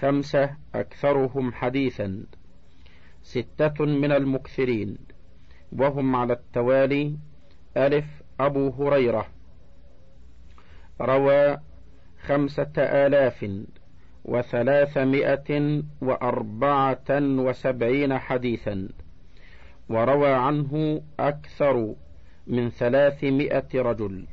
خمسة 0.00 0.56
أكثرهم 0.74 1.52
حديثا. 1.52 2.26
ستة 3.22 3.84
من 3.84 4.12
المكثرين. 4.12 4.98
وهم 5.72 6.16
على 6.16 6.32
التوالي. 6.32 7.16
ألف 7.76 8.04
أبو 8.40 8.68
هريرة. 8.68 9.26
روى 11.00 11.58
خمسة 12.22 12.72
آلاف 12.78 13.50
وثلاثمائة 14.24 15.82
وأربعة 16.00 17.10
وسبعين 17.10 18.18
حديثا. 18.18 18.88
وروى 19.88 20.32
عنه 20.32 21.02
أكثر 21.20 21.94
من 22.46 22.70
ثلاثمائة 22.70 23.68
رجل. 23.74 24.26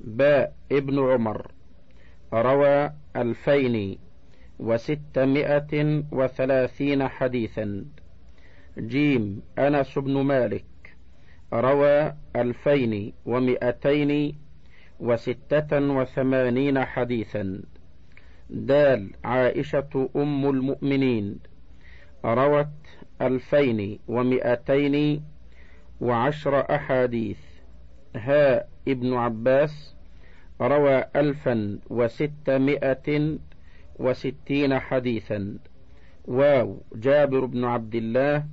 باء 0.00 0.56
ابن 0.72 0.98
عمر. 0.98 1.52
روى 2.32 2.90
ألفين 3.16 3.98
وستمائة 4.58 6.02
وثلاثين 6.12 7.08
حديثا. 7.08 7.84
جيم 8.78 9.42
أنس 9.58 9.98
بن 9.98 10.12
مالك. 10.20 10.64
روى 11.52 12.14
ألفين 12.36 13.12
ومائتين 13.26 14.38
وستة 15.00 15.78
وثمانين 15.80 16.84
حديثا. 16.84 17.62
دال 18.50 19.10
عائشة 19.24 20.10
أم 20.16 20.50
المؤمنين. 20.50 21.38
روت 22.24 22.66
ألفين 23.22 23.98
ومائتين 24.08 25.24
وعشر 26.00 26.74
أحاديث. 26.74 27.38
هاء 28.16 28.68
ابن 28.88 29.14
عباس. 29.14 29.94
روى 30.60 31.04
ألفا 31.16 31.78
وستمائة 31.90 33.38
وستين 33.98 34.78
حديثا. 34.78 35.58
واو. 36.24 36.82
جابر 36.94 37.44
بن 37.44 37.64
عبد 37.64 37.94
الله 37.94 38.44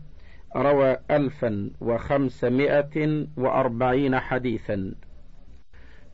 روى 0.56 0.98
ألفا 1.12 1.72
وخمسمائة 1.82 3.28
وأربعين 3.38 4.20
حديثا. 4.20 4.96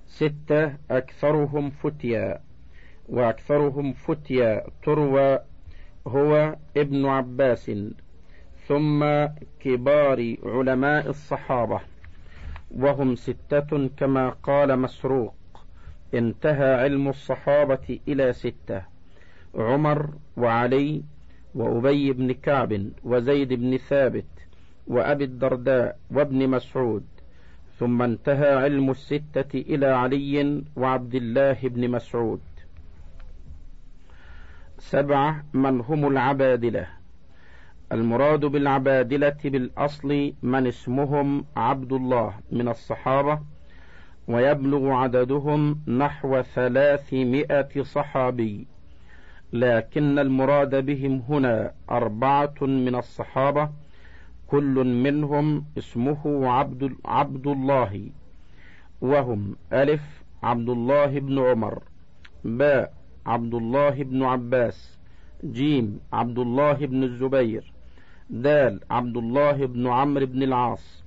ستة 0.08 0.73
أكثرهم 0.91 1.69
فتيا. 1.69 2.41
وأكثرهم 3.09 3.94
فتيا 3.94 4.64
تروى 4.83 5.39
هو 6.08 6.56
ابن 6.78 7.06
عباس. 7.06 7.72
ثم 8.67 9.06
كبار 9.59 10.36
علماء 10.44 11.09
الصحابة. 11.09 11.80
وهم 12.72 13.16
ستة 13.16 13.89
كما 13.97 14.30
قال 14.30 14.80
مسروق. 14.80 15.36
انتهى 16.13 16.73
علم 16.73 17.08
الصحابة 17.08 18.00
إلى 18.08 18.34
ستة. 18.34 18.91
عمر 19.55 20.09
وعلي 20.38 21.03
وأبي 21.55 22.13
بن 22.13 22.31
كعب 22.31 22.89
وزيد 23.03 23.53
بن 23.53 23.77
ثابت 23.77 24.25
وأبي 24.88 25.23
الدرداء 25.23 25.97
وابن 26.11 26.49
مسعود. 26.49 27.03
ثم 27.79 28.02
انتهى 28.02 28.53
علم 28.53 28.91
الستة 28.91 29.59
إلى 29.59 29.85
علي 29.85 30.63
وعبد 30.75 31.16
الله 31.16 31.57
بن 31.63 31.91
مسعود. 31.91 32.41
سبعة 34.79 35.44
من 35.53 35.81
هم 35.81 36.07
العبادلة؟ 36.07 36.88
المراد 37.91 38.45
بالعبادلة 38.45 39.38
بالأصل 39.45 40.33
من 40.44 40.67
اسمهم 40.67 41.45
عبد 41.55 41.94
الله 41.94 42.33
من 42.52 42.67
الصحابة 42.67 43.39
ويبلغ 44.27 44.89
عددهم 44.89 45.81
نحو 45.88 46.41
ثلاثمائة 46.41 47.81
صحابي. 47.81 48.67
لكن 49.53 50.19
المراد 50.19 50.85
بهم 50.85 51.23
هنا 51.30 51.71
أربعة 51.91 52.53
من 52.61 52.95
الصحابة 52.95 53.69
كل 54.47 54.83
منهم 55.03 55.66
اسمه 55.77 56.52
عبد, 56.52 56.95
عبد 57.06 57.47
الله 57.47 58.09
وهم 59.01 59.56
ألف 59.73 60.23
عبد 60.44 60.69
الله 60.69 61.19
بن 61.19 61.40
عمر 61.40 61.84
باء 62.44 62.94
عبد 63.25 63.53
الله 63.53 64.03
بن 64.03 64.23
عباس 64.23 64.97
جيم 65.45 66.00
عبد 66.13 66.40
الله 66.40 66.73
بن 66.73 67.03
الزبير 67.03 67.73
دال 68.29 68.79
عبد 68.91 69.17
الله 69.17 69.66
بن 69.66 69.88
عمرو 69.88 70.25
بن 70.25 70.44
العاص. 70.44 71.03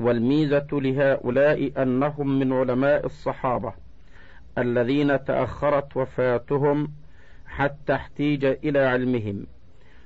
والميزة 0.00 0.66
لهؤلاء 0.72 1.82
أنهم 1.82 2.38
من 2.38 2.52
علماء 2.52 3.06
الصحابة 3.06 3.72
الذين 4.58 5.24
تأخرت 5.24 5.96
وفاتهم 5.96 6.92
حتى 7.50 7.94
احتيج 7.94 8.44
إلى 8.44 8.78
علمهم 8.78 9.46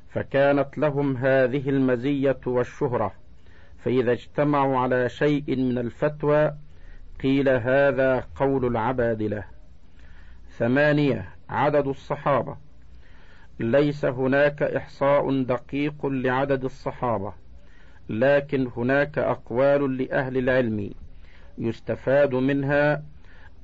فكانت 0.09 0.78
لهم 0.78 1.16
هذه 1.16 1.69
المزية 1.71 2.41
والشهرة 2.47 3.12
فإذا 3.78 4.12
اجتمعوا 4.12 4.78
على 4.78 5.09
شيء 5.09 5.56
من 5.56 5.78
الفتوى 5.78 6.53
قيل 7.22 7.49
هذا 7.49 8.25
قول 8.37 8.65
العبادلة. 8.66 9.44
ثمانية 10.59 11.28
عدد 11.49 11.87
الصحابة. 11.87 12.56
ليس 13.61 14.05
هناك 14.05 14.62
إحصاء 14.62 15.43
دقيق 15.43 16.06
لعدد 16.06 16.65
الصحابة 16.65 17.32
لكن 18.09 18.71
هناك 18.76 19.19
أقوال 19.19 19.97
لأهل 19.97 20.37
العلم 20.37 20.91
يستفاد 21.59 22.34
منها 22.34 23.03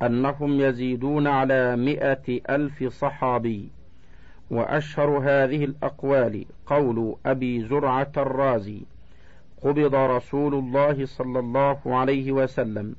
أنهم 0.02 0.60
يزيدون 0.60 1.26
على 1.26 1.76
مئة 1.76 2.40
ألف 2.50 2.84
صحابي. 2.84 3.70
وأشهر 4.50 5.18
هذه 5.18 5.64
الأقوال 5.64 6.44
قول 6.66 7.16
أبي 7.26 7.62
زرعة 7.68 8.12
الرازي 8.16 8.82
قبض 9.62 9.94
رسول 9.94 10.54
الله 10.54 11.06
صلى 11.06 11.38
الله 11.38 11.80
عليه 11.86 12.32
وسلم 12.32 12.96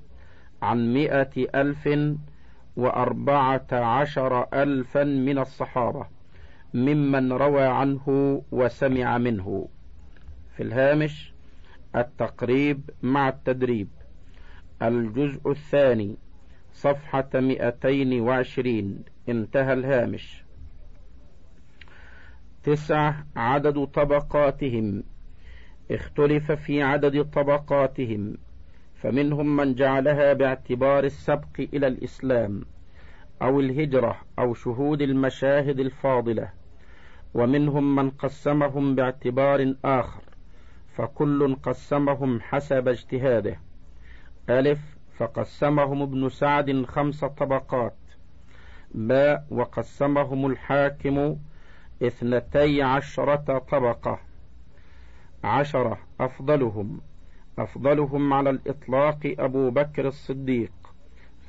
عن 0.61 0.93
مئة 0.93 1.61
ألف 1.61 1.89
وأربعة 2.77 3.67
عشر 3.71 4.47
ألفا 4.53 5.03
من 5.03 5.37
الصحابة 5.39 6.05
ممن 6.73 7.31
روى 7.31 7.63
عنه 7.63 8.41
وسمع 8.51 9.17
منه. 9.17 9.67
في 10.57 10.63
الهامش 10.63 11.33
التقريب 11.95 12.89
مع 13.03 13.29
التدريب. 13.29 13.87
الجزء 14.81 15.51
الثاني 15.51 16.15
صفحة 16.73 17.29
مئتين 17.35 18.21
وعشرين. 18.21 19.03
انتهى 19.29 19.73
الهامش. 19.73 20.43
تسعة 22.63 23.25
عدد 23.35 23.85
طبقاتهم. 23.85 25.03
اختلف 25.91 26.51
في 26.51 26.83
عدد 26.83 27.23
طبقاتهم. 27.23 28.37
فمنهم 28.95 29.55
من 29.55 29.75
جعلها 29.75 30.33
باعتبار 30.33 31.03
السبق 31.03 31.59
إلى 31.59 31.87
الإسلام 31.87 32.65
أو 33.41 33.59
الهجرة 33.59 34.21
أو 34.39 34.53
شهود 34.53 35.01
المشاهد 35.01 35.79
الفاضلة. 35.79 36.49
ومنهم 37.33 37.95
من 37.95 38.09
قسمهم 38.09 38.95
باعتبار 38.95 39.75
آخر. 39.85 40.23
فكل 40.97 41.55
قسمهم 41.55 42.41
حسب 42.41 42.87
اجتهاده. 42.87 43.59
ألف 44.49 45.00
فقسمهم 45.17 46.01
ابن 46.01 46.29
سعد 46.29 46.85
خمس 46.85 47.25
طبقات. 47.25 47.95
باء 48.91 49.47
وقسمهم 49.51 50.45
الحاكم 50.45 51.35
اثنتي 52.03 52.81
عشرة 52.81 53.57
طبقة. 53.71 54.19
عشرة 55.43 55.97
أفضلهم. 56.19 57.01
أفضلهم 57.59 58.33
على 58.33 58.49
الإطلاق 58.49 59.35
أبو 59.39 59.69
بكر 59.69 60.07
الصديق 60.07 60.71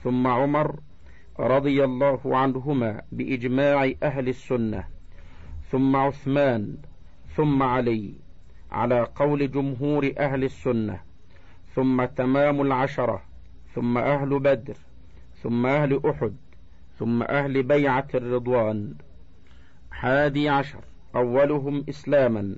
ثم 0.03 0.27
عمر 0.27 0.81
رضي 1.41 1.85
الله 1.85 2.21
عنهما 2.25 3.03
بإجماع 3.13 3.93
أهل 4.03 4.29
السنة 4.29 4.85
ثم 5.71 5.97
عثمان 5.97 6.77
ثم 7.37 7.63
علي 7.63 8.15
على 8.71 9.07
قول 9.17 9.51
جمهور 9.51 10.13
أهل 10.19 10.45
السنة 10.45 11.01
ثم 11.75 12.05
تمام 12.05 12.61
العشرة. 12.61 13.23
ثم 13.75 13.99
أهل 13.99 14.39
بدر 14.39 14.77
ثم 15.43 15.67
أهل 15.67 16.01
أحد 16.07 16.35
ثم 16.99 17.23
أهل 17.23 17.63
بيعة 17.63 18.09
الرضوان. 18.15 18.95
حادي 19.91 20.49
عشر 20.49 20.85
أولهم 21.17 21.85
إسلاما. 21.89 22.57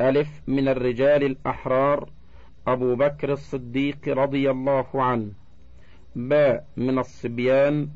ألف 0.00 0.42
من 0.46 0.68
الرجال 0.68 1.24
الأحرار 1.24 2.10
أبو 2.66 2.96
بكر 2.96 3.32
الصديق 3.32 4.08
رضي 4.08 4.50
الله 4.50 4.86
عنه. 4.94 5.32
باء 6.16 6.66
من 6.76 6.98
الصبيان 6.98 7.88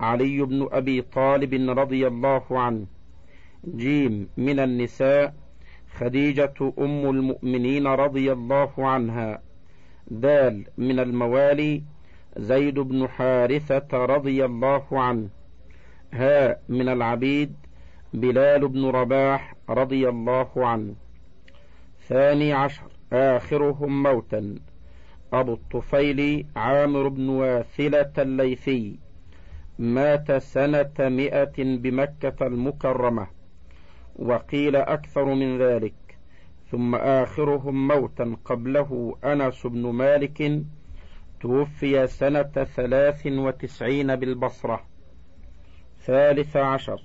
علي 0.00 0.42
بن 0.42 0.68
أبي 0.72 1.02
طالب 1.02 1.78
رضي 1.78 2.06
الله 2.06 2.44
عنه. 2.50 2.86
جيم 3.64 4.28
من 4.36 4.60
النساء 4.60 5.34
خديجة 5.98 6.72
أم 6.78 7.10
المؤمنين 7.10 7.86
رضي 7.86 8.32
الله 8.32 8.72
عنها. 8.78 9.42
دال 10.06 10.64
من 10.78 10.98
الموالي 10.98 11.82
زيد 12.36 12.78
بن 12.78 13.08
حارثة 13.08 14.04
رضي 14.04 14.44
الله 14.44 14.84
عنه. 14.92 15.28
هاء 16.12 16.62
من 16.68 16.88
العبيد 16.88 17.54
بلال 18.14 18.68
بن 18.68 18.84
رباح 18.84 19.54
رضي 19.70 20.08
الله 20.08 20.48
عنه. 20.56 20.94
ثاني 22.08 22.52
عشر. 22.52 22.82
آخرهم 23.12 24.02
موتا. 24.02 24.58
أبو 25.32 25.52
الطفيل 25.52 26.46
عامر 26.56 27.08
بن 27.08 27.28
واثلة 27.28 28.12
الليثي. 28.18 28.98
مات 29.78 30.32
سنة 30.32 30.94
مئة 30.98 31.52
بمكة 31.58 32.46
المكرمة. 32.46 33.26
وقيل 34.16 34.76
أكثر 34.76 35.24
من 35.24 35.58
ذلك. 35.58 35.94
ثم 36.70 36.94
آخرهم 36.94 37.88
موتا 37.88 38.36
قبله 38.44 39.18
أنس 39.24 39.66
بن 39.66 39.90
مالك 39.90 40.62
توفي 41.40 42.06
سنة 42.06 42.42
ثلاث 42.64 43.26
وتسعين 43.26 44.16
بالبصرة. 44.16 44.84
ثالث 46.00 46.56
عشر. 46.56 47.02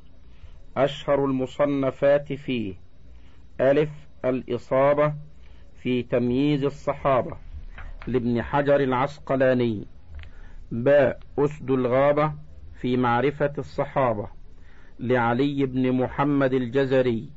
أشهر 0.78 1.26
المصنفات 1.26 2.34
فيه. 2.34 2.74
ألف 3.62 3.90
الإصابة 4.26 5.14
في 5.82 6.04
تمييز 6.04 6.64
الصحابة. 6.64 7.38
لابن 8.08 8.42
حجر 8.42 8.80
العسقلاني. 8.80 9.88
باء 10.72 11.20
أسد 11.40 11.72
الغابة 11.72 12.34
في 12.82 12.98
معرفة 12.98 13.54
الصحابة. 13.58 14.28
لعلي 15.00 15.66
بن 15.66 15.92
محمد 15.92 16.54
الجزري. 16.54 17.35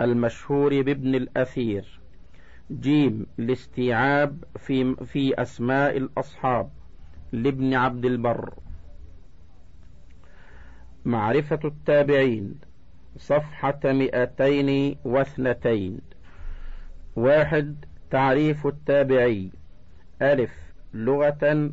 المشهور 0.00 0.82
بابن 0.82 1.14
الأثير. 1.14 2.00
جيم 2.70 3.26
الاستيعاب 3.38 4.44
في, 4.56 4.94
في 4.94 5.42
أسماء 5.42 5.96
الأصحاب 5.96 6.70
لابن 7.32 7.74
عبد 7.74 8.04
البر. 8.04 8.54
معرفة 11.04 11.60
التابعين 11.64 12.54
صفحة 13.16 13.80
مئتين 13.84 14.96
واثنتين. 15.04 16.00
واحد 17.16 17.84
تعريف 18.10 18.66
التابعي. 18.66 19.50
ألف 20.22 20.52
لغة. 20.94 21.70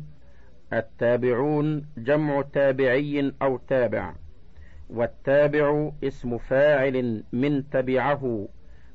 التابعون 0.72 1.86
جمع 1.98 2.42
تابعي 2.42 3.32
أو 3.42 3.56
تابع. 3.56 4.14
والتابع 4.94 5.90
اسم 6.04 6.38
فاعل 6.38 7.24
من 7.32 7.70
تبعه 7.70 8.48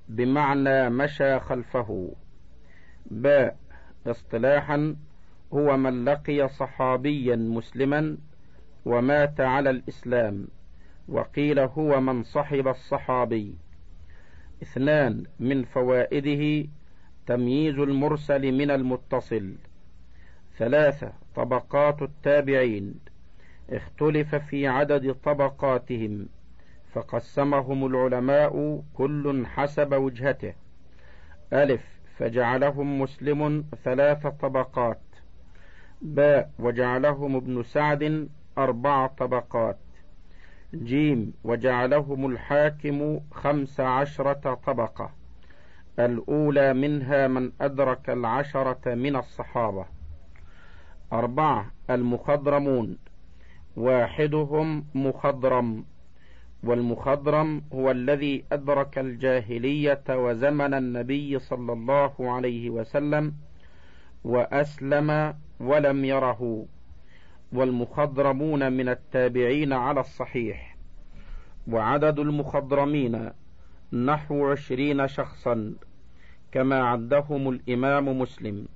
بمعنى 0.10 0.90
مشى 0.90 1.40
خلفه. 1.40 2.12
باء 3.06 3.58
اصطلاحا 4.08 4.96
هو 5.54 5.78
من 5.78 6.06
لقي 6.06 6.48
صحابيا 6.48 7.36
مسلما 7.36 8.18
ومات 8.86 9.42
على 9.42 9.70
الإسلام 9.70 10.48
وقيل 11.08 11.60
هو 11.60 12.02
من 12.02 12.24
صحب 12.24 12.68
الصحابي. 12.68 13.56
اثنان 14.64 15.24
من 15.40 15.64
فوائده 15.64 16.70
تمييز 17.28 17.80
المرسل 17.80 18.52
من 18.52 18.72
المتصل. 18.72 19.56
ثلاثة 20.58 21.14
طبقات 21.36 22.02
التابعين. 22.02 23.09
اختلف 23.72 24.36
في 24.36 24.68
عدد 24.68 25.14
طبقاتهم 25.14 26.28
فقسمهم 26.94 27.86
العلماء 27.86 28.84
كل 28.94 29.46
حسب 29.46 29.94
وجهته. 29.94 30.54
ألف 31.54 31.84
فجعلهم 32.18 33.02
مسلم 33.02 33.66
ثلاث 33.84 34.28
طبقات. 34.28 35.02
باء 36.02 36.52
وجعلهم 36.60 37.36
ابن 37.36 37.64
سعد 37.64 38.30
أربع 38.58 39.08
طبقات. 39.08 39.78
جيم 40.74 41.34
وجعلهم 41.44 42.26
الحاكم 42.26 43.20
خمس 43.32 43.80
عشرة 43.80 44.54
طبقة. 44.54 45.12
الأولى 46.00 46.74
منها 46.74 47.28
من 47.28 47.52
أدرك 47.62 48.10
العشرة 48.10 48.96
من 48.96 49.16
الصحابة. 49.16 49.86
أربعة 51.14 51.72
المخضرمون. 51.90 52.98
واحدهم 53.76 54.86
مخضرم 54.96 55.86
والمخضرم 56.64 57.62
هو 57.74 57.92
الذي 57.92 58.44
أدرك 58.52 59.00
الجاهلية 59.00 60.04
وزمن 60.10 60.74
النبي 60.74 61.40
صلى 61.40 61.74
الله 61.74 62.32
عليه 62.32 62.70
وسلم 62.70 63.34
وأسلم 64.24 65.36
ولم 65.60 66.06
يره 66.06 66.66
والمخضرمون 67.54 68.74
من 68.74 68.90
التابعين 68.90 69.74
على 69.74 70.00
الصحيح 70.00 70.78
وعدد 71.68 72.20
المخضرمين 72.20 73.30
نحو 73.94 74.48
عشرين 74.52 75.08
شخصا 75.08 75.74
كما 76.52 76.84
عدهم 76.84 77.50
الإمام 77.50 78.20
مسلم 78.20 78.68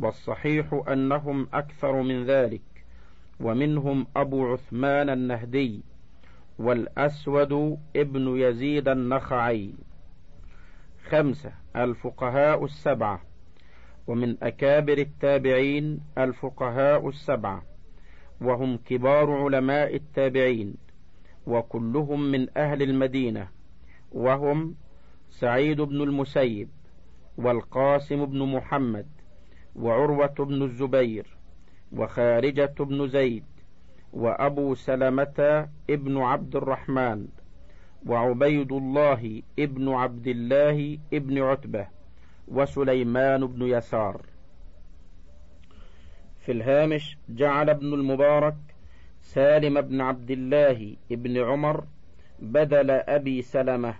والصحيح 0.00 0.82
أنهم 0.88 1.48
أكثر 1.54 2.02
من 2.02 2.24
ذلك. 2.24 2.77
ومنهم 3.40 4.06
أبو 4.16 4.52
عثمان 4.52 5.10
النهدي 5.10 5.82
والأسود 6.58 7.78
ابن 7.96 8.36
يزيد 8.36 8.88
النخعي. 8.88 9.74
خمسة 11.08 11.52
الفقهاء 11.76 12.64
السبعة. 12.64 13.20
ومن 14.06 14.36
أكابر 14.42 14.98
التابعين 14.98 16.00
الفقهاء 16.18 17.08
السبعة. 17.08 17.62
وهم 18.40 18.76
كبار 18.76 19.30
علماء 19.32 19.94
التابعين. 19.94 20.74
وكلهم 21.46 22.30
من 22.30 22.58
أهل 22.58 22.82
المدينة. 22.82 23.48
وهم 24.12 24.74
سعيد 25.30 25.80
بن 25.80 26.02
المسيب 26.02 26.68
والقاسم 27.36 28.26
بن 28.26 28.42
محمد 28.42 29.06
وعروة 29.76 30.34
بن 30.38 30.62
الزبير. 30.62 31.37
وخارجة 31.92 32.74
بن 32.80 33.08
زيد 33.08 33.44
وأبو 34.12 34.74
سلمة 34.74 35.68
ابن 35.90 36.18
عبد 36.18 36.56
الرحمن 36.56 37.28
وعبيد 38.06 38.72
الله 38.72 39.42
ابن 39.58 39.88
عبد 39.88 40.26
الله 40.26 40.98
ابن 41.12 41.42
عتبة 41.42 41.86
وسليمان 42.48 43.46
بن 43.46 43.62
يسار. 43.66 44.22
في 46.38 46.52
الهامش 46.52 47.18
جعل 47.28 47.70
ابن 47.70 47.94
المبارك 47.94 48.56
سالم 49.22 49.80
بن 49.80 50.00
عبد 50.00 50.30
الله 50.30 50.96
ابن 51.12 51.36
عمر 51.44 51.84
بدل 52.38 52.90
أبي 52.90 53.42
سلمة 53.42 53.94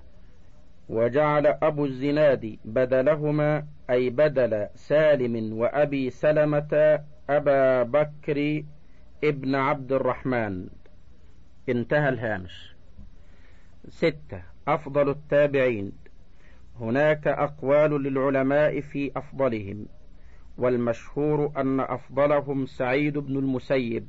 وجعل 0.88 1.46
أبو 1.46 1.84
الزناد 1.84 2.58
بدلهما 2.64 3.66
أي 3.90 4.10
بدل 4.10 4.66
سالم 4.74 5.52
وأبي 5.52 6.10
سلمة 6.10 7.00
أبا 7.30 7.82
بكر 7.82 8.64
ابن 9.24 9.54
عبد 9.54 9.92
الرحمن. 9.92 10.68
انتهى 11.68 12.08
الهامش. 12.08 12.74
ستة. 13.88 14.42
أفضل 14.68 15.08
التابعين. 15.10 15.92
هناك 16.80 17.26
أقوال 17.26 18.02
للعلماء 18.02 18.80
في 18.80 19.12
أفضلهم 19.16 19.86
والمشهور 20.58 21.52
أن 21.56 21.80
أفضلهم 21.80 22.66
سعيد 22.66 23.18
بن 23.18 23.36
المسيب. 23.36 24.06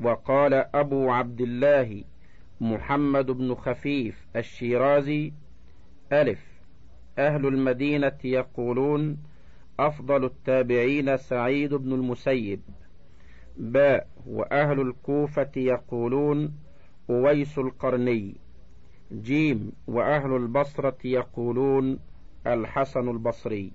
وقال 0.00 0.54
أبو 0.54 1.10
عبد 1.10 1.40
الله 1.40 2.04
محمد 2.60 3.26
بن 3.26 3.54
خفيف 3.54 4.26
الشيرازي 4.36 5.32
ألف. 6.12 6.44
أهل 7.18 7.46
المدينة 7.46 8.18
يقولون 8.24 9.31
أفضل 9.80 10.24
التابعين 10.24 11.16
سعيد 11.16 11.74
بن 11.74 11.92
المسيب. 11.92 12.60
باء 13.56 14.08
وأهل 14.26 14.80
الكوفة 14.80 15.50
يقولون 15.56 16.54
أويس 17.10 17.58
القرني. 17.58 18.36
جيم 19.12 19.72
وأهل 19.86 20.36
البصرة 20.36 20.98
يقولون 21.04 21.98
الحسن 22.46 23.08
البصري. 23.08 23.72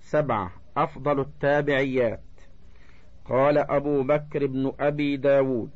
سبعة 0.00 0.52
أفضل 0.76 1.20
التابعيات. 1.20 2.20
قال 3.24 3.58
أبو 3.58 4.02
بكر 4.02 4.46
بن 4.46 4.72
أبي 4.80 5.16
داود. 5.16 5.70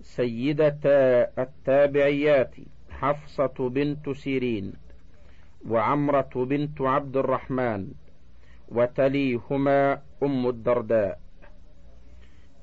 سيدتا 0.00 1.30
التابعيات 1.42 2.54
حفصة 2.90 3.68
بنت 3.68 4.10
سيرين. 4.10 4.72
وعمرة 5.68 6.30
بنت 6.34 6.80
عبد 6.80 7.16
الرحمن. 7.16 7.92
وتليهما 8.70 10.02
أم 10.22 10.46
الدرداء. 10.48 11.18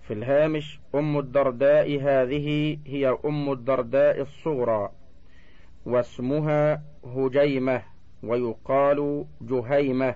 في 0.01 0.13
الهامش 0.13 0.79
أم 0.95 1.17
الدرداء 1.19 2.01
هذه 2.01 2.77
هي 2.85 3.17
أم 3.25 3.51
الدرداء 3.51 4.21
الصغرى 4.21 4.91
واسمها 5.85 6.83
هجيمة 7.05 7.81
ويقال 8.23 9.25
جهيمة 9.41 10.15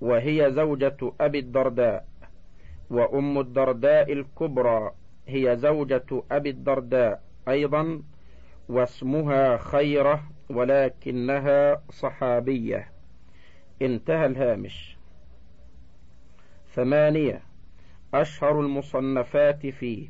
وهي 0.00 0.52
زوجة 0.52 0.96
أبي 1.20 1.38
الدرداء 1.38 2.06
وأم 2.90 3.38
الدرداء 3.38 4.12
الكبرى 4.12 4.90
هي 5.28 5.56
زوجة 5.56 6.22
أبي 6.30 6.50
الدرداء 6.50 7.22
أيضا 7.48 8.02
واسمها 8.68 9.56
خيرة 9.56 10.22
ولكنها 10.50 11.82
صحابية. 11.90 12.93
انتهى 13.82 14.26
الهامش. 14.26 14.96
ثمانية 16.74 17.42
أشهر 18.14 18.60
المصنفات 18.60 19.66
فيه 19.66 20.08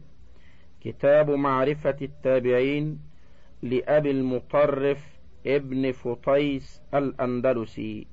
كتاب 0.80 1.30
معرفة 1.30 1.96
التابعين 2.02 3.00
لأبي 3.62 4.10
المطرف 4.10 5.18
ابن 5.46 5.92
فطيس 5.92 6.82
الأندلسي. 6.94 8.06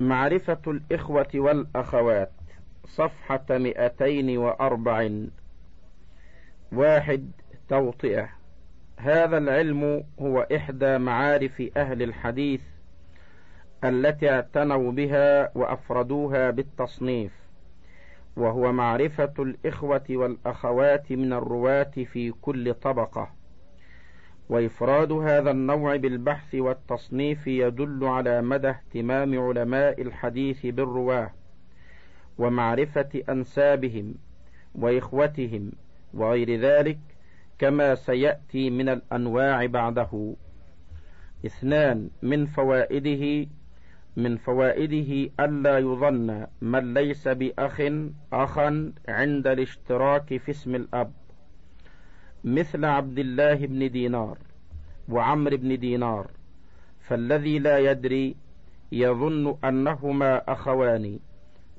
معرفة 0.00 0.60
الإخوة 0.66 1.28
والأخوات 1.34 2.32
صفحة 2.84 3.46
مئتين 3.50 4.38
وأربع 4.38 5.10
واحد 6.72 7.30
توطئة. 7.68 8.28
هذا 8.98 9.38
العلم 9.38 10.04
هو 10.20 10.46
إحدى 10.56 10.98
معارف 10.98 11.62
أهل 11.76 12.02
الحديث 12.02 12.60
التي 13.84 14.30
اعتنوا 14.30 14.92
بها 14.92 15.50
وأفردوها 15.58 16.50
بالتصنيف 16.50 17.32
وهو 18.36 18.72
معرفة 18.72 19.32
الإخوة 19.38 20.04
والأخوات 20.10 21.12
من 21.12 21.32
الرواة 21.32 21.90
في 22.12 22.32
كل 22.42 22.74
طبقة. 22.74 23.30
وإفراد 24.48 25.12
هذا 25.12 25.50
النوع 25.50 25.96
بالبحث 25.96 26.54
والتصنيف 26.54 27.46
يدل 27.46 28.04
على 28.04 28.42
مدى 28.42 28.68
اهتمام 28.68 29.38
علماء 29.38 30.02
الحديث 30.02 30.66
بالرواة 30.66 31.30
ومعرفة 32.38 33.22
أنسابهم 33.28 34.14
وإخوتهم 34.74 35.72
وغير 36.14 36.60
ذلك 36.60 36.98
كما 37.58 37.94
سيأتي 37.94 38.70
من 38.70 38.88
الأنواع 38.88 39.66
بعده. 39.66 40.34
اثنان 41.46 42.10
من 42.22 42.46
فوائده 42.46 43.46
من 44.16 44.36
فوائده 44.36 45.30
ألا 45.40 45.78
يظن 45.78 46.46
من 46.60 46.94
ليس 46.94 47.28
بأخ 47.28 47.82
أخا 48.32 48.92
عند 49.08 49.46
الاشتراك 49.46 50.36
في 50.36 50.50
اسم 50.50 50.74
الأب. 50.74 51.12
مثل 52.44 52.84
عبد 52.84 53.18
الله 53.18 53.54
بن 53.54 53.90
دينار 53.90 54.38
وعمر 55.08 55.56
بن 55.56 55.78
دينار 55.78 56.30
فالذي 57.00 57.58
لا 57.58 57.78
يدري 57.78 58.36
يظن 58.92 59.56
أنهما 59.64 60.52
أخوان 60.52 61.18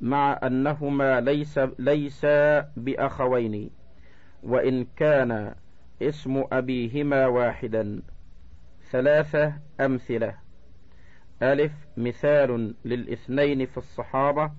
مع 0.01 0.39
أنهما 0.43 1.21
ليس 1.21 1.59
ليس 1.79 2.25
بأخوين 2.77 3.69
وإن 4.43 4.85
كان 4.95 5.55
اسم 6.01 6.43
أبيهما 6.51 7.27
واحدا. 7.27 8.01
ثلاثة 8.91 9.53
أمثلة. 9.79 10.35
ألف 11.41 11.71
مثال 11.97 12.75
للإثنين 12.85 13.65
في 13.65 13.77
الصحابة 13.77 14.51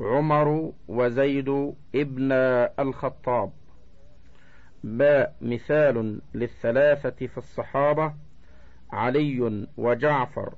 عمر 0.00 0.72
وزيد 0.88 1.74
ابن 1.94 2.32
الخطاب. 2.78 3.52
باء 4.84 5.36
مثال 5.40 6.20
للثلاثة 6.34 7.26
في 7.26 7.38
الصحابة 7.38 8.14
علي 8.92 9.66
وجعفر 9.76 10.54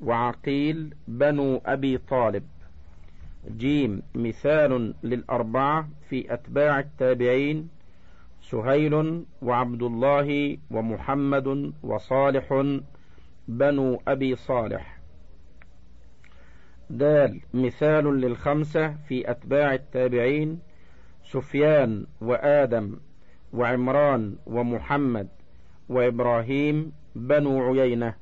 وعقيل 0.00 0.94
بنو 1.08 1.62
أبي 1.66 1.98
طالب. 1.98 2.44
جيم 3.56 4.02
مثال 4.14 4.94
للأربعة 5.02 5.88
في 6.08 6.34
أتباع 6.34 6.78
التابعين 6.78 7.68
سهيل 8.52 9.24
وعبد 9.42 9.82
الله 9.82 10.58
ومحمد 10.70 11.72
وصالح 11.82 12.64
بنو 13.48 14.02
أبي 14.08 14.36
صالح. 14.36 14.98
دال 16.90 17.40
مثال 17.54 18.20
للخمسة 18.20 18.94
في 19.08 19.30
أتباع 19.30 19.74
التابعين 19.74 20.60
سفيان 21.24 22.06
وآدم 22.20 22.96
وعمران 23.52 24.36
ومحمد 24.46 25.28
وإبراهيم 25.88 26.92
بنو 27.14 27.62
عيينة. 27.62 28.14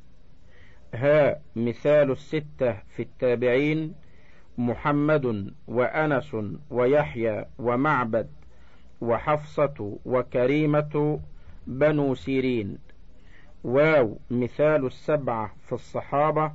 ها 0.94 1.40
مثال 1.56 2.10
الستة 2.10 2.72
في 2.96 3.02
التابعين 3.02 3.94
محمد 4.58 5.54
وأنس 5.68 6.37
ويحيى 6.70 7.44
ومعبد 7.58 8.39
وحفصة 9.00 9.99
وكريمة 10.04 11.21
بنو 11.66 12.14
سيرين. 12.14 12.78
واو 13.64 14.19
مثال 14.30 14.87
السبعة 14.87 15.54
في 15.66 15.73
الصحابة 15.73 16.52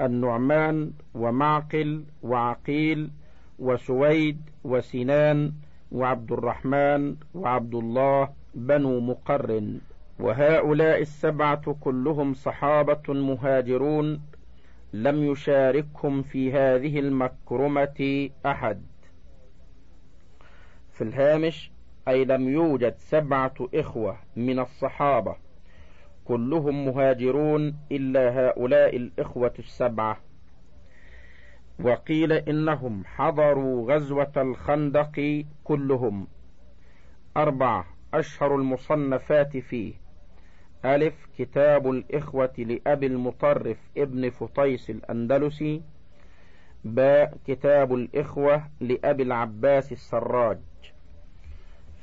النعمان 0.00 0.92
ومعقل 1.14 2.04
وعقيل 2.22 3.10
وسويد 3.58 4.40
وسنان 4.64 5.52
وعبد 5.92 6.32
الرحمن 6.32 7.16
وعبد 7.34 7.74
الله 7.74 8.28
بنو 8.54 9.00
مقرن. 9.00 9.80
وهؤلاء 10.20 11.00
السبعة 11.00 11.76
كلهم 11.80 12.34
صحابة 12.34 13.02
مهاجرون 13.08 14.20
لم 14.92 15.24
يشاركهم 15.24 16.22
في 16.22 16.52
هذه 16.52 16.98
المكرمة 16.98 18.30
أحد. 18.46 18.82
في 20.94 21.04
الهامش 21.04 21.70
أي 22.08 22.24
لم 22.24 22.48
يوجد 22.48 22.94
سبعة 22.98 23.54
إخوة 23.74 24.16
من 24.36 24.58
الصحابة 24.58 25.36
كلهم 26.24 26.86
مهاجرون 26.86 27.76
إلا 27.92 28.40
هؤلاء 28.40 28.96
الإخوة 28.96 29.54
السبعة. 29.58 30.20
وقيل 31.80 32.32
إنهم 32.32 33.04
حضروا 33.04 33.94
غزوة 33.94 34.32
الخندق 34.36 35.44
كلهم. 35.64 36.26
أربعة 37.36 37.86
أشهر 38.14 38.54
المصنفات 38.54 39.56
فيه. 39.56 39.94
ألف 40.84 41.26
كتاب 41.38 41.90
الإخوة 41.90 42.52
لأبي 42.58 43.06
المطرف 43.06 43.78
ابن 43.96 44.30
فطيس 44.30 44.90
الأندلسي. 44.90 45.82
باء 46.84 47.38
كتاب 47.46 47.94
الإخوة 47.94 48.64
لأبي 48.80 49.22
العباس 49.22 49.92
السراج. 49.92 50.58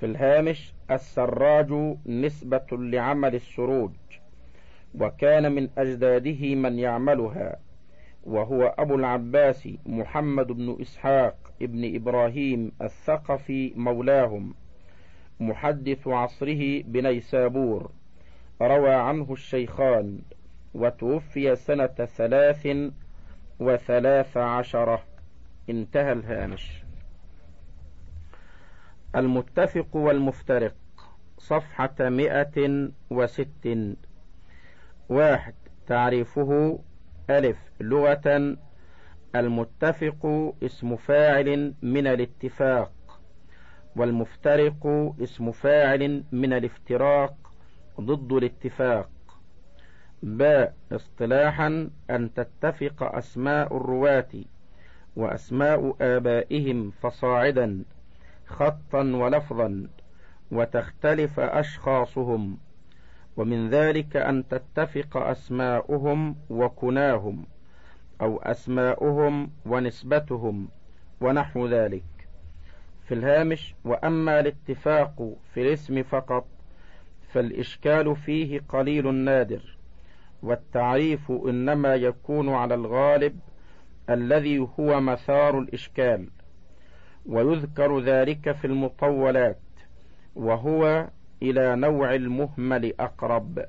في 0.01 0.07
الهامش 0.07 0.73
السراج 0.91 1.95
نسبة 2.05 2.67
لعمل 2.71 3.35
السروج 3.35 3.91
وكان 4.95 5.51
من 5.51 5.69
أجداده 5.77 6.55
من 6.55 6.79
يعملها 6.79 7.59
وهو 8.23 8.75
أبو 8.77 8.95
العباس 8.95 9.69
محمد 9.85 10.47
بن 10.47 10.77
إسحاق 10.81 11.35
ابن 11.61 11.95
إبراهيم 11.95 12.71
الثقفي 12.81 13.73
مولاهم 13.75 14.53
محدث 15.39 16.07
عصره 16.07 16.81
بنيسابور 16.81 17.91
روى 18.61 18.93
عنه 18.93 19.33
الشيخان 19.33 20.19
وتوفي 20.73 21.55
سنة 21.55 21.87
ثلاث 22.17 22.67
وثلاث 23.59 24.37
عشرة 24.37 25.03
انتهى 25.69 26.11
الهامش. 26.11 26.80
المتفق 29.15 29.95
والمفترق 29.95 30.75
صفحة 31.37 31.95
مئة 31.99 32.89
وست. 33.09 33.67
واحد 35.09 35.53
تعريفه 35.87 36.79
ألف 37.29 37.57
لغة. 37.81 38.57
المتفق 39.35 40.53
اسم 40.63 40.95
فاعل 40.95 41.73
من 41.81 42.07
الاتفاق 42.07 42.91
والمفترق 43.95 45.13
اسم 45.21 45.51
فاعل 45.51 46.23
من 46.31 46.53
الافتراق 46.53 47.35
ضد 48.01 48.31
الاتفاق. 48.31 49.09
باء 50.23 50.75
اصطلاحا 50.91 51.89
أن 52.09 52.33
تتفق 52.33 53.03
أسماء 53.03 53.77
الرواة 53.77 54.29
وأسماء 55.15 55.95
آبائهم 56.01 56.91
فصاعدا. 56.91 57.83
خطا 58.51 59.03
ولفظا 59.03 59.87
وتختلف 60.51 61.39
أشخاصهم 61.39 62.57
ومن 63.37 63.69
ذلك 63.69 64.17
أن 64.17 64.47
تتفق 64.47 65.17
أسماؤهم 65.17 66.35
وكناهم 66.49 67.45
أو 68.21 68.37
أسماؤهم 68.37 69.51
ونسبتهم 69.65 70.69
ونحو 71.21 71.67
ذلك. 71.67 72.03
في 73.07 73.13
الهامش 73.13 73.75
وأما 73.85 74.39
الاتفاق 74.39 75.33
في 75.53 75.61
الاسم 75.61 76.03
فقط 76.03 76.47
فالإشكال 77.33 78.15
فيه 78.15 78.61
قليل 78.69 79.13
نادر 79.13 79.77
والتعريف 80.43 81.31
إنما 81.31 81.95
يكون 81.95 82.49
على 82.49 82.73
الغالب 82.73 83.39
الذي 84.09 84.67
هو 84.79 85.01
مثار 85.01 85.59
الإشكال. 85.59 86.29
ويذكر 87.25 87.99
ذلك 87.99 88.51
في 88.51 88.67
المطولات 88.67 89.59
وهو 90.35 91.09
إلى 91.41 91.75
نوع 91.75 92.15
المهمل 92.15 92.93
أقرب. 92.99 93.65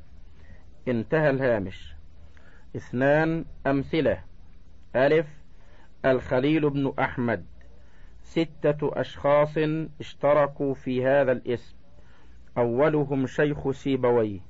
انتهى 0.88 1.30
الهامش. 1.30 1.94
اثنان 2.76 3.44
أمثلة. 3.66 4.18
ألف 4.96 5.26
الخليل 6.04 6.70
بن 6.70 6.92
أحمد. 6.98 7.44
ستة 8.22 9.00
أشخاص 9.00 9.54
اشتركوا 10.00 10.74
في 10.74 11.06
هذا 11.06 11.32
الاسم. 11.32 11.76
أولهم 12.58 13.26
شيخ 13.26 13.70
سيبويه. 13.70 14.40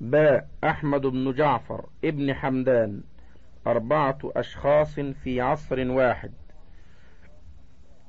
باء 0.00 0.48
أحمد 0.64 1.00
بن 1.00 1.32
جعفر 1.32 1.86
ابن 2.04 2.34
حمدان. 2.34 3.02
أربعة 3.66 4.18
أشخاص 4.24 5.00
في 5.00 5.40
عصر 5.40 5.90
واحد. 5.90 6.32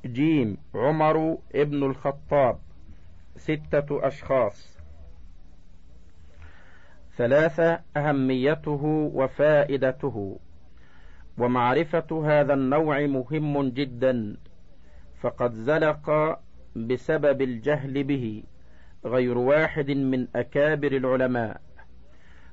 جيم 0.06 0.58
عمر 0.76 1.38
ابن 1.56 1.84
الخطاب 1.84 2.60
ستة 3.38 4.08
أشخاص. 4.08 4.80
ثلاثة 7.18 7.80
أهميته 7.98 9.12
وفائدته. 9.14 10.40
ومعرفة 11.38 12.24
هذا 12.26 12.54
النوع 12.54 13.06
مهم 13.06 13.70
جدا 13.70 14.38
فقد 15.22 15.54
زلق 15.54 16.40
بسبب 16.76 17.42
الجهل 17.42 18.04
به 18.04 18.44
غير 19.06 19.38
واحد 19.38 19.92
من 19.92 20.28
أكابر 20.36 20.92
العلماء. 20.92 21.62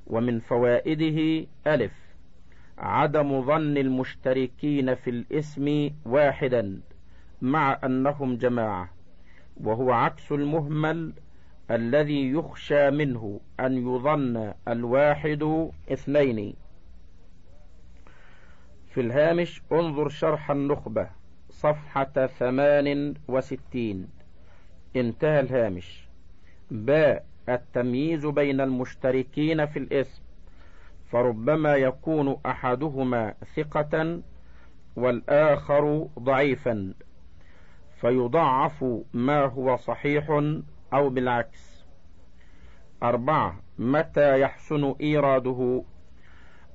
ومن 0.07 0.39
فوائده 0.39 1.47
ألف 1.67 1.93
عدم 2.77 3.41
ظن 3.41 3.77
المشتركين 3.77 4.95
في 4.95 5.09
الاسم 5.09 5.89
واحدا. 6.05 6.81
مع 7.43 7.79
أنهم 7.83 8.35
جماعة 8.35 8.89
وهو 9.57 9.91
عكس 9.91 10.31
المهمل 10.31 11.13
الذي 11.71 12.29
يخشى 12.31 12.91
منه 12.91 13.39
أن 13.59 13.77
يظن 13.77 14.53
الواحد 14.67 15.69
اثنين. 15.91 16.55
في 18.87 19.01
الهامش 19.01 19.61
انظر 19.71 20.09
شرح 20.09 20.51
النخبة 20.51 21.09
صفحة 21.49 22.27
ثمان 22.27 23.13
وستين. 23.27 24.07
انتهى 24.95 25.39
الهامش. 25.39 26.07
باء 26.71 27.25
التمييز 27.49 28.25
بين 28.25 28.61
المشتركين 28.61 29.65
في 29.65 29.79
الاسم. 29.79 30.23
فربما 31.11 31.75
يكون 31.75 32.37
أحدهما 32.45 33.33
ثقة 33.55 34.21
والآخر 34.95 36.07
ضعيفا. 36.19 36.93
فيضعف 38.03 38.85
ما 39.13 39.45
هو 39.45 39.75
صحيح 39.75 40.29
أو 40.93 41.09
بالعكس. 41.09 41.85
أربعة 43.03 43.59
متى 43.79 44.39
يحسن 44.39 44.95
إيراده؟ 45.01 45.83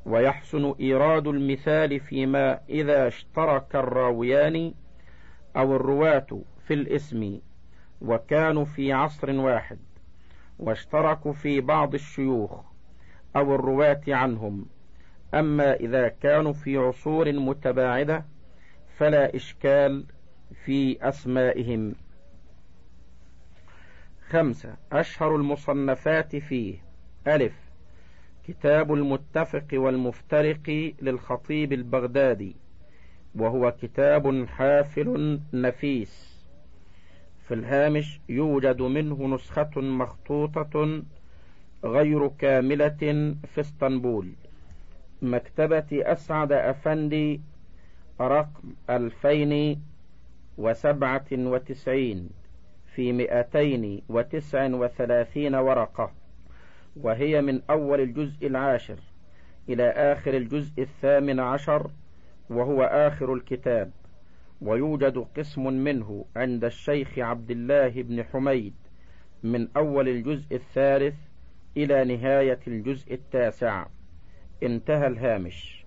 ويحسن 0.06 0.74
إيراد 0.80 1.26
المثال 1.26 2.00
فيما 2.00 2.60
إذا 2.68 3.06
اشترك 3.08 3.76
الراويان 3.76 4.74
أو 5.56 5.76
الرواة 5.76 6.26
في 6.66 6.74
الاسم 6.74 7.38
وكانوا 8.02 8.64
في 8.64 8.92
عصر 8.92 9.30
واحد 9.30 9.78
واشتركوا 10.58 11.32
في 11.32 11.60
بعض 11.60 11.94
الشيوخ 11.94 12.60
أو 13.36 13.54
الرواة 13.54 14.00
عنهم. 14.08 14.66
أما 15.34 15.74
إذا 15.74 16.08
كانوا 16.08 16.52
في 16.52 16.76
عصور 16.76 17.32
متباعدة 17.32 18.24
فلا 18.96 19.36
إشكال 19.36 20.04
في 20.64 21.08
أسمائهم. 21.08 21.94
خمسة 24.28 24.76
أشهر 24.92 25.36
المصنفات 25.36 26.36
فيه. 26.36 26.74
ألف 27.26 27.52
كتاب 28.44 28.94
المتفق 28.94 29.66
والمفترق 29.72 30.94
للخطيب 31.02 31.72
البغدادي 31.72 32.56
وهو 33.34 33.74
كتاب 33.82 34.46
حافل 34.46 35.40
نفيس. 35.52 36.44
في 37.48 37.54
الهامش 37.54 38.20
يوجد 38.28 38.82
منه 38.82 39.34
نسخة 39.34 39.80
مخطوطة 39.80 41.02
غير 41.84 42.28
كاملة 42.28 42.88
في 43.54 43.60
إسطنبول. 43.60 44.32
مكتبة 45.22 45.86
أسعد 45.92 46.52
أفندي 46.52 47.40
رقم 48.20 48.74
ألفين 48.90 49.82
وسبعة 50.58 51.26
وتسعين 51.32 52.30
في 52.94 53.12
مئتين 53.12 54.02
وتسع 54.08 54.66
وثلاثين 54.66 55.54
ورقة 55.54 56.12
وهي 56.96 57.42
من 57.42 57.62
أول 57.70 58.00
الجزء 58.00 58.46
العاشر 58.46 58.98
إلى 59.68 59.90
آخر 59.90 60.34
الجزء 60.34 60.82
الثامن 60.82 61.40
عشر 61.40 61.90
وهو 62.50 62.82
آخر 62.82 63.34
الكتاب 63.34 63.90
ويوجد 64.60 65.26
قسم 65.36 65.72
منه 65.72 66.24
عند 66.36 66.64
الشيخ 66.64 67.18
عبد 67.18 67.50
الله 67.50 68.02
بن 68.02 68.24
حميد 68.24 68.74
من 69.42 69.68
أول 69.76 70.08
الجزء 70.08 70.56
الثالث 70.56 71.14
إلى 71.76 72.16
نهاية 72.16 72.58
الجزء 72.66 73.14
التاسع. 73.14 73.86
انتهى 74.62 75.06
الهامش. 75.06 75.84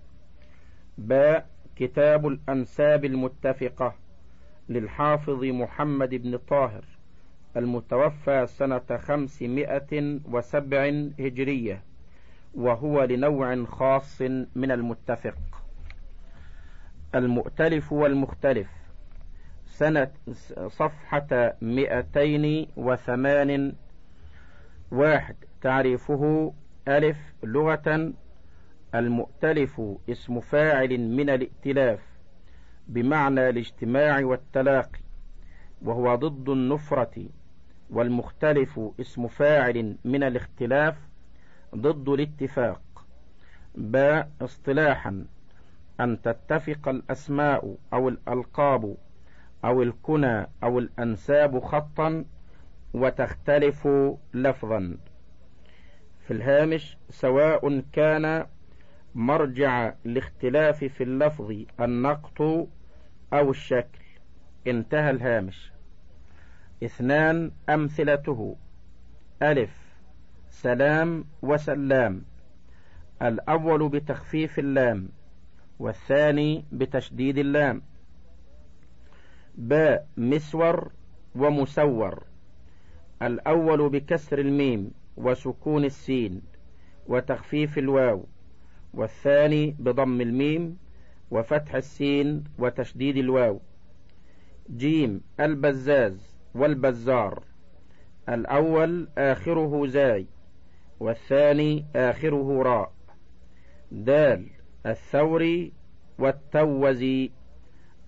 باء 0.98 1.46
كتاب 1.76 2.26
الأنساب 2.26 3.04
المتفقة. 3.04 3.94
للحافظ 4.68 5.44
محمد 5.44 6.14
بن 6.14 6.36
طاهر 6.36 6.84
المتوفى 7.56 8.46
سنة 8.46 8.96
خمسمائة 8.98 10.20
وسبع 10.30 10.86
هجرية 11.20 11.82
وهو 12.54 13.04
لنوع 13.04 13.64
خاص 13.64 14.22
من 14.56 14.70
المتفق. 14.70 15.34
المؤتلف 17.14 17.92
والمختلف 17.92 18.68
سنة 19.66 20.10
صفحة 20.68 21.52
مئتين 21.62 22.66
وثمان 22.76 23.72
واحد 24.92 25.36
تعريفه 25.62 26.52
ألف 26.88 27.16
لغة 27.42 28.12
المؤتلف 28.94 29.80
اسم 30.10 30.40
فاعل 30.40 30.98
من 30.98 31.30
الائتلاف. 31.30 32.11
بمعنى 32.88 33.48
الاجتماع 33.48 34.24
والتلاقي 34.24 35.00
وهو 35.82 36.14
ضد 36.14 36.48
النفرة 36.48 37.26
والمختلف 37.90 38.80
اسم 39.00 39.28
فاعل 39.28 39.96
من 40.04 40.22
الاختلاف 40.22 40.96
ضد 41.74 42.08
الاتفاق. 42.08 42.82
باء 43.74 44.30
اصطلاحا 44.40 45.26
أن 46.00 46.22
تتفق 46.22 46.88
الأسماء 46.88 47.76
أو 47.92 48.08
الألقاب 48.08 48.96
أو 49.64 49.82
الكنى 49.82 50.46
أو 50.62 50.78
الأنساب 50.78 51.60
خطا 51.60 52.24
وتختلف 52.94 53.88
لفظا. 54.34 54.96
في 56.20 56.30
الهامش 56.30 56.96
سواء 57.10 57.82
كان 57.92 58.46
مرجع 59.14 59.92
الاختلاف 60.06 60.84
في 60.84 61.02
اللفظ 61.04 61.52
النقط 61.80 62.40
أو 63.32 63.50
الشكل. 63.50 64.02
انتهى 64.66 65.10
الهامش. 65.10 65.72
اثنان 66.84 67.52
أمثلته. 67.68 68.56
ألف. 69.42 69.70
سلام 70.50 71.24
وسلام. 71.42 72.22
الأول 73.22 73.88
بتخفيف 73.88 74.58
اللام 74.58 75.08
والثاني 75.78 76.64
بتشديد 76.72 77.38
اللام. 77.38 77.82
باء 79.54 80.08
مسور 80.16 80.92
ومسور. 81.34 82.22
الأول 83.22 83.88
بكسر 83.88 84.38
الميم 84.38 84.90
وسكون 85.16 85.84
السين 85.84 86.42
وتخفيف 87.06 87.78
الواو. 87.78 88.26
والثاني 88.94 89.76
بضم 89.78 90.20
الميم 90.20 90.78
وفتح 91.30 91.74
السين 91.74 92.44
وتشديد 92.58 93.16
الواو. 93.16 93.60
جيم 94.76 95.20
البزاز 95.40 96.36
والبزار. 96.54 97.42
الأول 98.28 99.08
آخره 99.18 99.86
زاي 99.86 100.26
والثاني 101.00 101.84
آخره 101.96 102.62
راء. 102.62 102.92
دال 103.92 104.46
الثوري 104.86 105.72
والتوزي. 106.18 107.30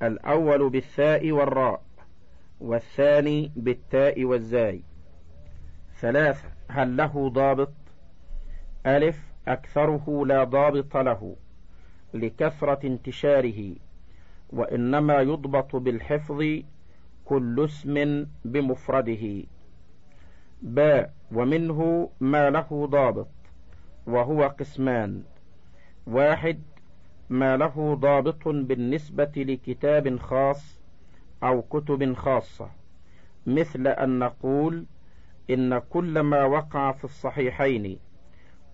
الأول 0.02 0.70
بالثاء 0.70 1.32
والراء 1.32 1.82
والثاني 2.60 3.52
بالتاء 3.56 4.24
والزاي. 4.24 4.82
ثلاثة 6.00 6.48
هل 6.68 6.96
له 6.96 7.28
ضابط؟ 7.28 7.72
ألف 8.86 9.33
أكثره 9.48 10.26
لا 10.26 10.44
ضابط 10.44 10.96
له 10.96 11.36
لكثرة 12.14 12.86
انتشاره 12.86 13.74
وإنما 14.50 15.20
يضبط 15.20 15.76
بالحفظ 15.76 16.42
كل 17.24 17.64
اسم 17.64 18.26
بمفرده. 18.44 19.42
باء 20.62 21.14
ومنه 21.32 22.10
ما 22.20 22.50
له 22.50 22.86
ضابط 22.90 23.28
وهو 24.06 24.42
قسمان. 24.42 25.22
واحد 26.06 26.62
ما 27.30 27.56
له 27.56 27.94
ضابط 27.94 28.48
بالنسبة 28.48 29.32
لكتاب 29.36 30.18
خاص 30.18 30.80
أو 31.42 31.62
كتب 31.62 32.14
خاصة 32.14 32.70
مثل 33.46 33.86
أن 33.86 34.18
نقول 34.18 34.86
إن 35.50 35.78
كل 35.78 36.20
ما 36.20 36.44
وقع 36.44 36.92
في 36.92 37.04
الصحيحين 37.04 37.98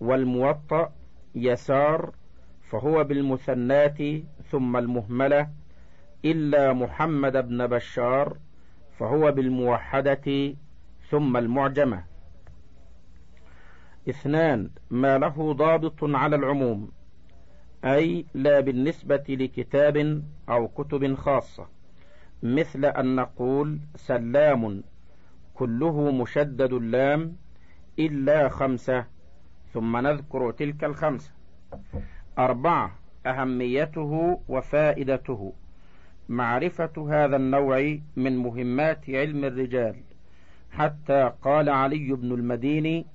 والموطأ 0.01 0.93
يسار 1.35 2.13
فهو 2.61 3.03
بالمثنات 3.03 3.97
ثم 4.51 4.77
المهملة 4.77 5.49
إلا 6.25 6.73
محمد 6.73 7.47
بن 7.47 7.67
بشار 7.67 8.37
فهو 8.99 9.31
بالموحدة 9.31 10.55
ثم 11.09 11.37
المعجمة. 11.37 12.03
اثنان 14.09 14.69
ما 14.89 15.17
له 15.17 15.53
ضابط 15.53 16.03
على 16.03 16.35
العموم 16.35 16.91
أي 17.85 18.25
لا 18.33 18.59
بالنسبة 18.59 19.23
لكتاب 19.29 20.23
أو 20.49 20.67
كتب 20.67 21.15
خاصة 21.15 21.67
مثل 22.43 22.85
أن 22.85 23.15
نقول 23.15 23.79
سلام 23.95 24.83
كله 25.53 26.11
مشدد 26.11 26.73
اللام 26.73 27.35
إلا 27.99 28.49
خمسة 28.49 29.05
ثم 29.73 29.97
نذكر 29.97 30.51
تلك 30.51 30.83
الخمسة 30.83 31.31
أربعة 32.39 32.95
أهميته 33.25 34.41
وفائدته. 34.47 35.53
معرفة 36.29 37.07
هذا 37.09 37.35
النوع 37.35 37.97
من 38.15 38.37
مهمات 38.37 39.09
علم 39.09 39.43
الرجال. 39.45 39.95
حتى 40.71 41.31
قال 41.41 41.69
علي 41.69 42.13
بن 42.13 42.31
المديني 42.31 43.05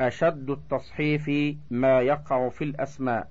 أشد 0.00 0.50
التصحيف 0.50 1.56
ما 1.70 2.00
يقع 2.00 2.48
في 2.48 2.64
الأسماء 2.64 3.28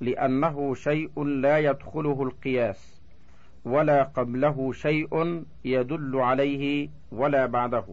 لأنه 0.00 0.74
شيء 0.74 1.24
لا 1.24 1.58
يدخله 1.58 2.22
القياس 2.22 3.02
ولا 3.64 4.02
قبله 4.02 4.72
شيء 4.72 5.44
يدل 5.64 6.16
عليه 6.16 6.88
ولا 7.12 7.46
بعده. 7.46 7.84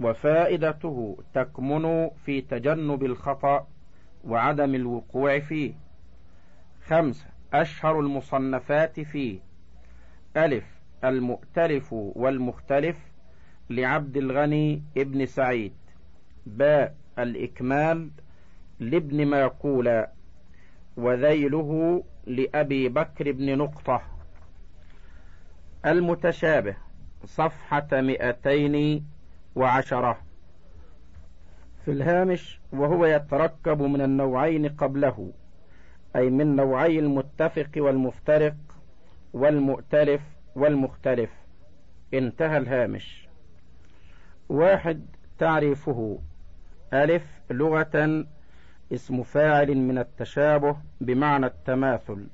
وفائدته 0.00 1.18
تكمن 1.34 2.10
في 2.24 2.40
تجنب 2.40 3.04
الخطأ 3.04 3.66
وعدم 4.24 4.74
الوقوع 4.74 5.38
فيه. 5.38 5.74
خمسة 6.86 7.26
أشهر 7.52 8.00
المصنفات 8.00 9.00
فيه. 9.00 9.40
ألف 10.36 10.64
المؤتلف 11.04 11.92
والمختلف 11.92 12.96
لعبد 13.70 14.16
الغني 14.16 14.82
ابن 14.96 15.26
سعيد. 15.26 15.72
باء 16.46 16.94
الإكمال 17.18 18.10
لابن 18.80 19.26
ماقولا 19.26 20.10
وذيله 20.96 22.02
لأبي 22.26 22.88
بكر 22.88 23.32
بن 23.32 23.58
نقطة. 23.58 24.02
المتشابه 25.86 26.76
صفحة 27.24 27.88
مئتين 27.92 29.06
وعشرة. 29.56 30.18
في 31.84 31.90
الهامش 31.90 32.60
وهو 32.72 33.06
يتركب 33.06 33.82
من 33.82 34.00
النوعين 34.00 34.68
قبله 34.68 35.32
أي 36.16 36.30
من 36.30 36.56
نوعي 36.56 36.98
المتفق 36.98 37.70
والمفترق 37.76 38.56
والمؤتلف 39.32 40.22
والمختلف. 40.56 41.30
انتهى 42.14 42.56
الهامش. 42.58 43.28
واحد 44.48 45.06
تعريفه. 45.38 46.18
ألف 46.92 47.40
لغة 47.50 48.24
اسم 48.92 49.22
فاعل 49.22 49.74
من 49.76 49.98
التشابه 49.98 50.76
بمعنى 51.00 51.46
التماثل 51.46 52.26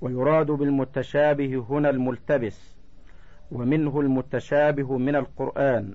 ويراد 0.00 0.46
بالمتشابه 0.46 1.66
هنا 1.70 1.90
الملتبس 1.90 2.76
ومنه 3.52 4.00
المتشابه 4.00 4.98
من 4.98 5.16
القرآن. 5.16 5.94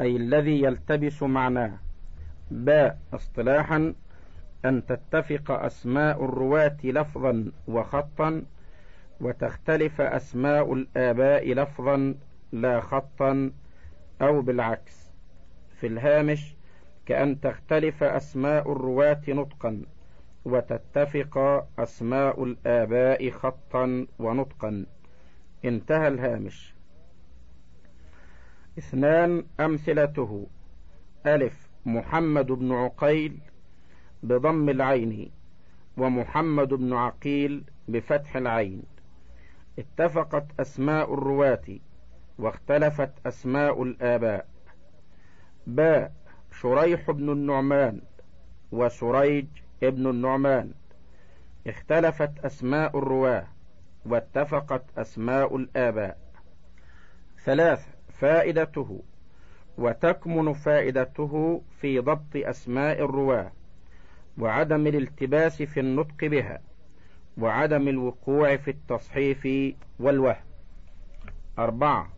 أي 0.00 0.16
الذي 0.16 0.62
يلتبس 0.62 1.22
معناه. 1.22 1.78
باء 2.50 2.98
اصطلاحا 3.14 3.94
أن 4.64 4.86
تتفق 4.86 5.50
أسماء 5.50 6.24
الرواة 6.24 6.76
لفظا 6.84 7.52
وخطا 7.68 8.42
وتختلف 9.20 10.00
أسماء 10.00 10.72
الآباء 10.72 11.52
لفظا 11.52 12.14
لا 12.52 12.80
خطا 12.80 13.50
أو 14.22 14.40
بالعكس. 14.42 15.10
في 15.80 15.86
الهامش 15.86 16.54
كأن 17.06 17.40
تختلف 17.40 18.02
أسماء 18.02 18.72
الرواة 18.72 19.22
نطقا 19.28 19.82
وتتفق 20.44 21.66
أسماء 21.78 22.44
الآباء 22.44 23.30
خطا 23.30 24.06
ونطقا. 24.18 24.86
انتهى 25.64 26.08
الهامش. 26.08 26.75
اثنان 28.78 29.44
أمثلته. 29.60 30.46
ألف 31.26 31.68
محمد 31.86 32.46
بن 32.46 32.72
عقيل 32.72 33.38
بضم 34.22 34.68
العين 34.68 35.30
ومحمد 35.96 36.68
بن 36.68 36.92
عقيل 36.92 37.64
بفتح 37.88 38.36
العين. 38.36 38.82
اتفقت 39.78 40.60
أسماء 40.60 41.14
الرواة 41.14 41.78
واختلفت 42.38 43.26
أسماء 43.26 43.82
الآباء. 43.82 44.46
باء 45.66 46.12
شريح 46.60 47.10
بن 47.10 47.32
النعمان 47.32 48.00
وسريج 48.72 49.46
ابن 49.82 50.10
النعمان. 50.10 50.72
اختلفت 51.66 52.44
أسماء 52.44 52.98
الرواة 52.98 53.46
واتفقت 54.06 54.82
أسماء 54.98 55.56
الآباء. 55.56 56.18
ثلاث 57.44 57.95
فائدته 58.18 59.02
وتكمن 59.78 60.52
فائدته 60.52 61.62
في 61.80 61.98
ضبط 61.98 62.36
أسماء 62.36 63.04
الرواة 63.04 63.52
وعدم 64.38 64.86
الالتباس 64.86 65.62
في 65.62 65.80
النطق 65.80 66.24
بها 66.24 66.60
وعدم 67.38 67.88
الوقوع 67.88 68.56
في 68.56 68.70
التصحيف 68.70 69.48
والوهم. 70.00 70.36
أربعة. 71.58 72.12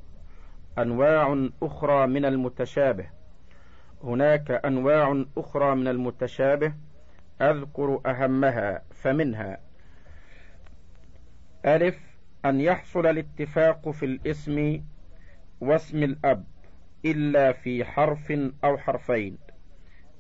أنواع 0.78 1.48
أخرى 1.62 2.06
من 2.06 2.24
المتشابه. 2.24 3.06
هناك 4.04 4.50
أنواع 4.50 5.24
أخرى 5.36 5.74
من 5.74 5.88
المتشابه. 5.88 6.72
أذكر 7.40 8.00
أهمها 8.06 8.82
فمنها 8.90 9.60
ألف. 11.64 11.98
أن 12.44 12.60
يحصل 12.60 13.06
الاتفاق 13.06 13.90
في 13.90 14.04
الاسم 14.06 14.82
واسم 15.60 16.02
الأب 16.02 16.44
إلا 17.04 17.52
في 17.52 17.84
حرف 17.84 18.32
أو 18.64 18.78
حرفين 18.78 19.38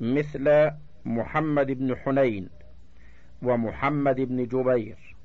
مثل 0.00 0.70
محمد 1.04 1.66
بن 1.66 1.96
حنين 1.96 2.48
ومحمد 3.42 4.20
بن 4.20 4.46
جبير. 4.46 5.16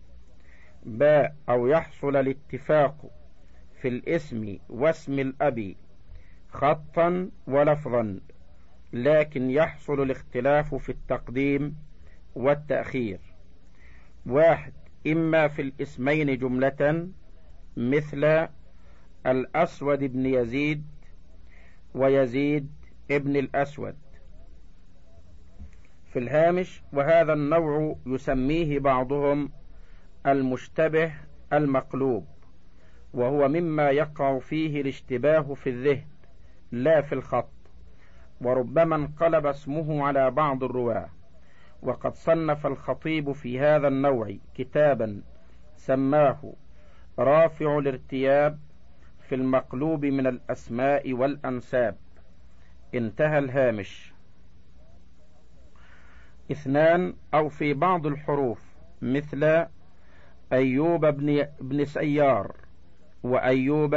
باء 0.86 1.36
أو 1.50 1.68
يحصل 1.68 2.16
الاتفاق 2.16 3.12
في 3.82 3.88
الاسم 3.88 4.58
واسم 4.70 5.20
الأب 5.20 5.76
خطا 6.50 7.30
ولفظا 7.48 8.20
لكن 8.94 9.50
يحصل 9.50 10.02
الاختلاف 10.02 10.76
في 10.76 10.90
التقديم 10.90 11.78
والتأخير. 12.36 13.20
واحد 14.26 14.74
إما 15.08 15.48
في 15.48 15.62
الاسمين 15.62 16.38
جملة 16.38 17.08
مثل 17.78 18.48
الأسود 19.28 20.04
بن 20.04 20.26
يزيد 20.26 20.84
ويزيد 21.96 22.72
ابن 23.12 23.36
الأسود. 23.36 23.96
في 26.14 26.20
الهامش 26.20 26.84
وهذا 26.94 27.34
النوع 27.34 27.96
يسميه 28.06 28.80
بعضهم 28.80 29.50
المشتبه 30.28 31.12
المقلوب 31.54 32.26
وهو 33.14 33.48
مما 33.48 33.90
يقع 33.90 34.40
فيه 34.40 34.82
الاشتباه 34.82 35.54
في 35.54 35.70
الذهن 35.70 36.06
لا 36.72 37.02
في 37.02 37.14
الخط 37.16 37.50
وربما 38.42 38.96
انقلب 38.96 39.46
اسمه 39.46 40.06
على 40.08 40.32
بعض 40.32 40.64
الرواة. 40.64 41.10
وقد 41.82 42.16
صنف 42.16 42.66
الخطيب 42.66 43.32
في 43.32 43.60
هذا 43.60 43.88
النوع 43.88 44.36
كتابا 44.56 45.22
سماه 45.76 46.54
رافع 47.20 47.78
الارتياب 47.78 48.60
في 49.34 49.40
المقلوب 49.40 50.06
من 50.06 50.28
الأسماء 50.28 51.14
والأنساب. 51.14 51.98
انتهى 52.96 53.40
الهامش. 53.40 54.14
اثنان 56.52 57.14
أو 57.34 57.50
في 57.50 57.74
بعض 57.74 58.08
الحروف 58.08 58.62
مثل 59.02 59.66
أيوب 60.54 61.06
بن, 61.06 61.48
بن 61.62 61.86
سيار 61.86 62.56
وأيوب 63.24 63.96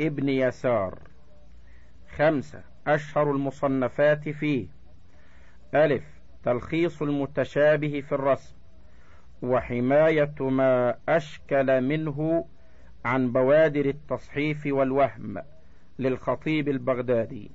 ابن 0.00 0.28
يسار. 0.28 0.98
خمسة 2.16 2.62
أشهر 2.86 3.30
المصنفات 3.30 4.28
فيه. 4.28 4.66
ألف 5.74 6.04
تلخيص 6.44 7.02
المتشابه 7.02 8.00
في 8.00 8.12
الرسم. 8.12 8.54
وحماية 9.42 10.34
ما 10.40 10.96
أشكل 11.08 11.80
منه 11.80 12.44
عن 13.04 13.32
بوادر 13.32 13.86
التصحيف 13.86 14.66
والوهم 14.66 15.42
للخطيب 15.98 16.68
البغدادي. 16.68 17.50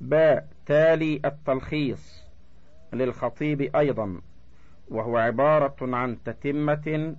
باء 0.00 0.48
تالي 0.66 1.20
التلخيص 1.24 2.22
للخطيب 2.92 3.76
أيضا 3.76 4.20
وهو 4.88 5.16
عبارة 5.16 5.76
عن 5.80 6.22
تتمة 6.22 7.16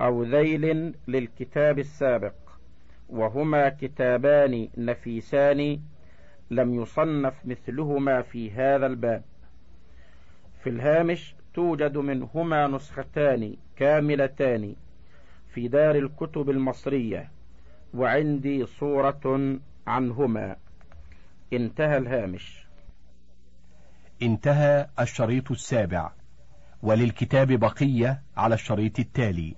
أو 0.00 0.22
ذيل 0.22 0.94
للكتاب 1.08 1.78
السابق 1.78 2.34
وهما 3.08 3.68
كتابان 3.68 4.68
نفيسان 4.76 5.80
لم 6.50 6.74
يصنف 6.74 7.34
مثلهما 7.44 8.22
في 8.22 8.50
هذا 8.50 8.86
الباب. 8.86 9.22
في 10.62 10.70
الهامش 10.70 11.34
توجد 11.54 11.96
منهما 11.96 12.66
نسختان 12.66 13.56
كاملتان. 13.76 14.74
في 15.54 15.68
دار 15.68 15.94
الكتب 15.94 16.50
المصرية 16.50 17.30
وعندي 17.94 18.66
صورة 18.66 19.58
عنهما. 19.86 20.56
انتهى 21.52 21.96
الهامش. 21.98 22.66
انتهى 24.22 24.88
الشريط 25.00 25.50
السابع. 25.50 26.12
وللكتاب 26.82 27.52
بقية 27.52 28.22
على 28.36 28.54
الشريط 28.54 28.98
التالي. 28.98 29.54